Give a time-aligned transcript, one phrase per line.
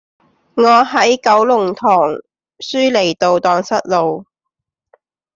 [0.55, 2.15] 我喺九龍塘
[2.59, 4.25] 舒梨道盪失路